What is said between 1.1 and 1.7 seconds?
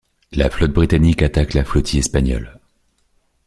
attaque la